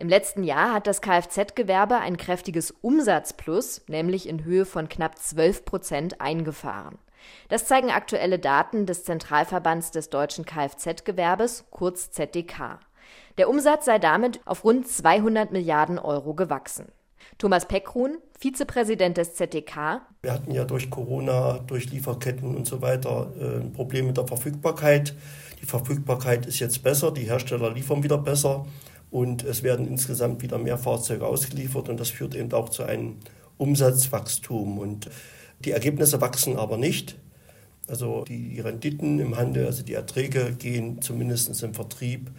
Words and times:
Im 0.00 0.08
letzten 0.08 0.44
Jahr 0.44 0.72
hat 0.72 0.86
das 0.86 1.02
Kfz-Gewerbe 1.02 1.98
ein 1.98 2.16
kräftiges 2.16 2.70
Umsatzplus, 2.80 3.82
nämlich 3.86 4.26
in 4.26 4.44
Höhe 4.44 4.64
von 4.64 4.88
knapp 4.88 5.18
12 5.18 5.66
Prozent, 5.66 6.22
eingefahren. 6.22 6.96
Das 7.50 7.66
zeigen 7.66 7.90
aktuelle 7.90 8.38
Daten 8.38 8.86
des 8.86 9.04
Zentralverbands 9.04 9.90
des 9.90 10.08
deutschen 10.08 10.46
Kfz-Gewerbes, 10.46 11.66
kurz 11.70 12.10
ZDK. 12.12 12.80
Der 13.36 13.50
Umsatz 13.50 13.84
sei 13.84 13.98
damit 13.98 14.40
auf 14.46 14.64
rund 14.64 14.88
200 14.88 15.52
Milliarden 15.52 15.98
Euro 15.98 16.32
gewachsen. 16.32 16.86
Thomas 17.36 17.68
Peckruhn, 17.68 18.16
Vizepräsident 18.38 19.18
des 19.18 19.34
ZDK. 19.34 20.00
Wir 20.22 20.32
hatten 20.32 20.52
ja 20.52 20.64
durch 20.64 20.88
Corona, 20.88 21.58
durch 21.66 21.90
Lieferketten 21.90 22.56
und 22.56 22.66
so 22.66 22.80
weiter 22.80 23.34
äh, 23.38 23.60
ein 23.60 23.74
Problem 23.74 24.06
mit 24.06 24.16
der 24.16 24.26
Verfügbarkeit. 24.26 25.14
Die 25.60 25.66
Verfügbarkeit 25.66 26.46
ist 26.46 26.58
jetzt 26.58 26.82
besser, 26.82 27.12
die 27.12 27.24
Hersteller 27.24 27.70
liefern 27.70 28.02
wieder 28.02 28.16
besser 28.16 28.64
und 29.10 29.42
es 29.42 29.62
werden 29.62 29.88
insgesamt 29.88 30.42
wieder 30.42 30.58
mehr 30.58 30.78
Fahrzeuge 30.78 31.26
ausgeliefert 31.26 31.88
und 31.88 31.98
das 31.98 32.10
führt 32.10 32.34
eben 32.34 32.52
auch 32.52 32.68
zu 32.68 32.84
einem 32.84 33.16
Umsatzwachstum. 33.58 34.78
Und 34.78 35.10
die 35.60 35.72
Ergebnisse 35.72 36.20
wachsen 36.20 36.56
aber 36.56 36.76
nicht. 36.76 37.16
Also 37.88 38.24
die 38.24 38.60
Renditen 38.60 39.18
im 39.18 39.36
Handel, 39.36 39.66
also 39.66 39.82
die 39.82 39.94
Erträge 39.94 40.52
gehen 40.56 41.02
zumindest 41.02 41.62
im 41.62 41.74
Vertrieb 41.74 42.30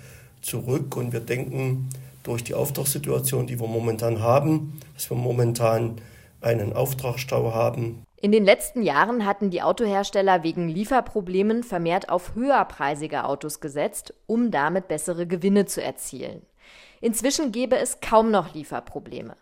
zurück 0.41 0.96
und 0.96 1.12
wir 1.12 1.20
denken, 1.20 1.90
durch 2.23 2.44
die 2.44 2.54
Auftragssituation, 2.54 3.48
die 3.48 3.60
wir 3.60 3.68
momentan 3.68 4.22
haben, 4.22 4.80
dass 4.94 5.10
wir 5.10 5.18
momentan 5.18 5.96
einen 6.40 6.74
Auftragsstau 6.74 7.54
haben. 7.54 8.04
In 8.22 8.32
den 8.32 8.46
letzten 8.46 8.84
Jahren 8.84 9.26
hatten 9.26 9.49
die 9.49 9.63
Autohersteller 9.63 10.44
wegen 10.44 10.70
Lieferproblemen 10.70 11.63
vermehrt 11.63 12.10
auf 12.10 12.35
höherpreisige 12.35 13.26
Autos 13.26 13.60
gesetzt, 13.60 14.13
um 14.27 14.52
damit 14.52 14.88
bessere 14.88 15.26
Gewinne 15.26 15.66
zu 15.66 15.82
erzielen. 15.82 16.44
Inzwischen 17.02 17.52
gäbe 17.52 17.78
es 17.78 18.00
kaum 18.00 18.32
noch 18.32 18.54
Lieferprobleme. 18.54 19.36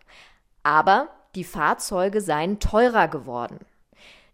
Aber 0.62 1.08
die 1.34 1.44
Fahrzeuge 1.44 2.20
seien 2.20 2.58
teurer 2.58 3.06
geworden. 3.06 3.58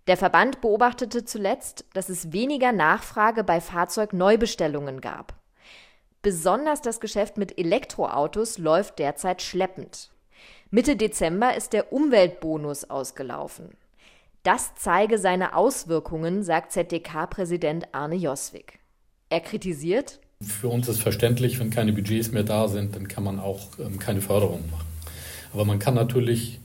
Der 0.07 0.17
Verband 0.17 0.61
beobachtete 0.61 1.25
zuletzt, 1.25 1.85
dass 1.93 2.09
es 2.09 2.33
weniger 2.33 2.73
Nachfrage 2.73 3.43
bei 3.43 3.61
Fahrzeugneubestellungen 3.61 5.01
gab. 5.01 5.35
Besonders 6.23 6.81
das 6.81 7.01
Geschäft 7.01 7.37
mit 7.37 7.59
Elektroautos 7.59 8.59
läuft 8.59 8.99
derzeit 8.99 9.43
schleppend. 9.43 10.11
Mitte 10.71 10.97
Dezember 10.97 11.55
ist 11.55 11.73
der 11.73 11.93
Umweltbonus 11.93 12.89
ausgelaufen. 12.91 13.77
Das 14.43 14.75
zeige 14.77 15.19
seine 15.19 15.57
Auswirkungen, 15.57 16.43
sagt 16.45 16.73
ZDK-Präsident 16.73 17.89
Arne 17.93 18.15
Joswig. 18.15 18.79
Er 19.29 19.41
kritisiert, 19.41 20.21
für 20.43 20.69
uns 20.69 20.89
ist 20.89 21.01
verständlich, 21.01 21.59
wenn 21.61 21.71
keine 21.71 21.93
Budgets 21.93 22.33
mehr 22.33 22.43
da 22.43 22.69
sind, 22.69 22.95
dann 22.95 23.09
kann 23.09 23.25
man 23.25 23.39
auch 23.39 23.79
ähm, 23.79 23.99
keine 23.99 24.21
Förderung 24.21 24.71
machen. 24.71 24.87
Aber 25.53 25.65
man 25.65 25.79
kann 25.79 25.95
natürlich, 25.95 26.61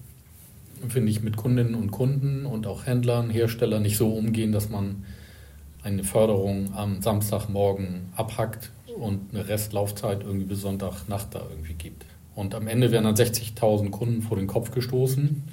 finde 0.89 1.11
ich, 1.11 1.21
mit 1.21 1.37
Kundinnen 1.37 1.75
und 1.75 1.91
Kunden 1.91 2.45
und 2.45 2.67
auch 2.67 2.85
Händlern, 2.85 3.29
Herstellern 3.29 3.81
nicht 3.81 3.97
so 3.97 4.09
umgehen, 4.13 4.51
dass 4.51 4.69
man 4.69 5.05
eine 5.83 6.03
Förderung 6.03 6.73
am 6.75 7.01
Samstagmorgen 7.01 8.09
abhackt 8.15 8.71
und 8.99 9.33
eine 9.33 9.47
Restlaufzeit 9.47 10.23
irgendwie 10.23 10.45
bis 10.45 10.61
Sonntagnacht 10.61 11.33
da 11.33 11.41
irgendwie 11.49 11.73
gibt. 11.73 12.05
Und 12.35 12.55
am 12.55 12.67
Ende 12.67 12.91
werden 12.91 13.05
dann 13.05 13.15
60.000 13.15 13.89
Kunden 13.89 14.21
vor 14.21 14.37
den 14.37 14.47
Kopf 14.47 14.71
gestoßen 14.71 15.43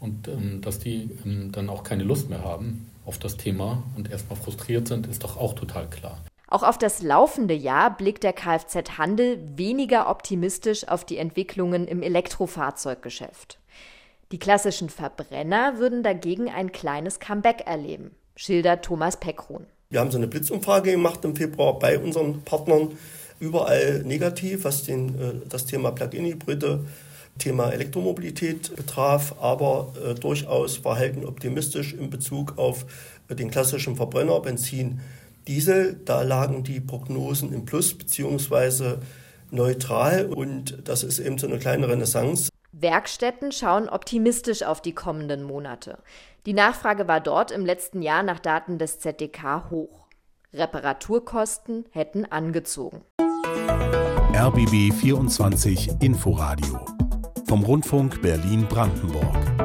und 0.00 0.28
ähm, 0.28 0.60
dass 0.60 0.78
die 0.78 1.10
ähm, 1.24 1.52
dann 1.52 1.68
auch 1.68 1.82
keine 1.82 2.04
Lust 2.04 2.30
mehr 2.30 2.42
haben 2.42 2.90
auf 3.04 3.18
das 3.18 3.36
Thema 3.36 3.84
und 3.96 4.10
erstmal 4.10 4.38
frustriert 4.38 4.88
sind, 4.88 5.06
ist 5.06 5.22
doch 5.22 5.36
auch 5.36 5.54
total 5.54 5.88
klar. 5.88 6.20
Auch 6.48 6.62
auf 6.62 6.78
das 6.78 7.02
laufende 7.02 7.54
Jahr 7.54 7.96
blickt 7.96 8.22
der 8.22 8.32
Kfz-Handel 8.32 9.38
weniger 9.56 10.08
optimistisch 10.08 10.86
auf 10.86 11.04
die 11.04 11.18
Entwicklungen 11.18 11.88
im 11.88 12.02
Elektrofahrzeuggeschäft. 12.02 13.58
Die 14.32 14.38
klassischen 14.38 14.88
Verbrenner 14.88 15.78
würden 15.78 16.02
dagegen 16.02 16.48
ein 16.48 16.72
kleines 16.72 17.18
Comeback 17.18 17.66
erleben, 17.66 18.12
schildert 18.36 18.84
Thomas 18.84 19.18
Peckruhn. 19.18 19.66
Wir 19.90 20.00
haben 20.00 20.10
so 20.10 20.18
eine 20.18 20.26
Blitzumfrage 20.28 20.92
gemacht 20.92 21.24
im 21.24 21.36
Februar 21.36 21.78
bei 21.78 21.98
unseren 21.98 22.42
Partnern. 22.42 22.96
Überall 23.38 24.02
negativ, 24.04 24.64
was 24.64 24.84
den, 24.84 25.08
äh, 25.20 25.48
das 25.48 25.66
Thema 25.66 25.92
Plug-in-Hybride, 25.92 26.86
Thema 27.38 27.70
Elektromobilität 27.70 28.74
betraf, 28.74 29.34
aber 29.40 29.92
äh, 30.04 30.14
durchaus 30.14 30.78
verhalten 30.78 31.24
optimistisch 31.24 31.92
in 31.92 32.08
Bezug 32.08 32.56
auf 32.56 32.86
äh, 33.28 33.34
den 33.34 33.50
klassischen 33.50 33.94
Verbrenner, 33.94 34.40
Benzin, 34.40 35.00
Diesel. 35.46 36.00
Da 36.04 36.22
lagen 36.22 36.64
die 36.64 36.80
Prognosen 36.80 37.52
im 37.52 37.64
Plus 37.64 37.96
beziehungsweise 37.96 39.00
neutral 39.50 40.26
und 40.26 40.88
das 40.88 41.02
ist 41.02 41.18
eben 41.18 41.38
so 41.38 41.46
eine 41.46 41.58
kleine 41.58 41.88
Renaissance. 41.88 42.50
Werkstätten 42.72 43.52
schauen 43.52 43.88
optimistisch 43.88 44.62
auf 44.62 44.82
die 44.82 44.92
kommenden 44.92 45.42
Monate. 45.42 45.98
Die 46.44 46.52
Nachfrage 46.52 47.08
war 47.08 47.20
dort 47.20 47.50
im 47.50 47.64
letzten 47.64 48.02
Jahr 48.02 48.22
nach 48.22 48.38
Daten 48.38 48.78
des 48.78 48.98
ZDK 48.98 49.70
hoch. 49.70 50.06
Reparaturkosten 50.52 51.86
hätten 51.90 52.24
angezogen. 52.24 53.02
RBB 54.34 54.92
24 54.92 56.02
Inforadio 56.02 56.84
vom 57.46 57.62
Rundfunk 57.62 58.20
Berlin-Brandenburg. 58.22 59.55